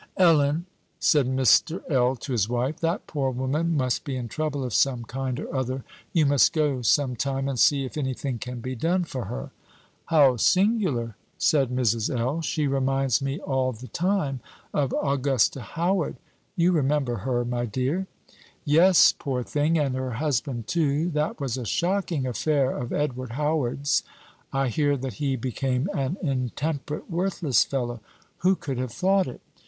"Ellen," 0.17 0.65
said 0.99 1.27
Mr. 1.27 1.83
L. 1.87 2.15
to 2.15 2.31
his 2.31 2.49
wife; 2.49 2.79
"that 2.79 3.05
poor 3.05 3.29
woman 3.29 3.77
must 3.77 4.03
be 4.03 4.15
in 4.15 4.27
trouble 4.27 4.63
of 4.63 4.73
some 4.73 5.03
kind 5.03 5.39
or 5.39 5.55
other. 5.55 5.83
You 6.11 6.25
must 6.25 6.53
go 6.53 6.81
some 6.81 7.15
time, 7.15 7.47
and 7.47 7.59
see 7.59 7.85
if 7.85 7.95
any 7.95 8.15
thing 8.15 8.39
can 8.39 8.61
be 8.61 8.73
done 8.73 9.03
for 9.03 9.25
her." 9.25 9.51
"How 10.07 10.37
singular!" 10.37 11.17
said 11.37 11.69
Mrs. 11.69 12.09
L.; 12.19 12.41
"she 12.41 12.65
reminds 12.65 13.21
me 13.21 13.41
all 13.41 13.73
the 13.73 13.89
time 13.89 14.39
of 14.73 14.91
Augusta 15.03 15.61
Howard. 15.61 16.15
You 16.55 16.71
remember 16.71 17.17
her, 17.17 17.45
my 17.45 17.67
dear?" 17.67 18.07
"Yes, 18.65 19.13
poor 19.15 19.43
thing! 19.43 19.77
and 19.77 19.93
her 19.93 20.13
husband 20.13 20.65
too. 20.65 21.11
That 21.11 21.39
was 21.39 21.57
a 21.57 21.63
shocking 21.67 22.25
affair 22.25 22.71
of 22.75 22.91
Edward 22.91 23.33
Howard's. 23.33 24.01
I 24.51 24.69
hear 24.69 24.97
that 24.97 25.13
he 25.21 25.35
became 25.35 25.87
an 25.93 26.17
intemperate, 26.23 27.07
worthless 27.07 27.63
fellow. 27.63 27.99
Who 28.39 28.55
could 28.55 28.79
have 28.79 28.91
thought 28.91 29.27
it!" 29.27 29.41